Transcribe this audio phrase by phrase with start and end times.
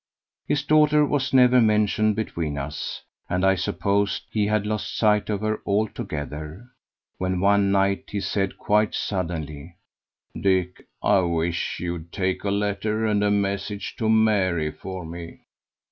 [0.47, 5.41] His daughter was never mentioned between us, and I supposed he had lost sight of
[5.41, 6.65] her altogether,
[7.19, 9.75] when, one night, he said quite suddenly:
[10.35, 15.41] "Dick, I wish you'd take a letter and a message to Mary for me."